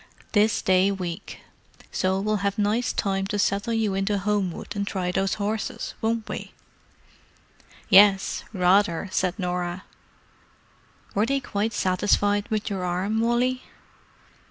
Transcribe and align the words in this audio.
"This 0.31 0.63
day 0.63 0.89
week. 0.89 1.41
So 1.91 2.19
we'll 2.19 2.37
have 2.37 2.57
nice 2.57 2.91
time 2.91 3.27
to 3.27 3.37
settle 3.37 3.73
you 3.73 3.93
into 3.93 4.17
Homewood 4.17 4.75
and 4.75 4.87
try 4.87 5.11
those 5.11 5.35
horses, 5.35 5.93
won't 6.01 6.27
we?" 6.27 6.53
"Yes, 7.87 8.43
rather!" 8.51 9.09
said 9.11 9.37
Norah. 9.37 9.83
"Were 11.13 11.27
they 11.27 11.39
quite 11.39 11.73
satisfied 11.73 12.47
with 12.49 12.67
your 12.67 12.83
arm, 12.83 13.19
Wally?" 13.21 13.61